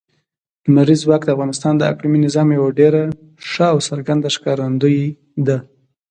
[0.65, 3.01] لمریز ځواک د افغانستان د اقلیمي نظام یوه ډېره
[3.49, 5.01] ښه او څرګنده ښکارندوی
[5.47, 5.57] ده.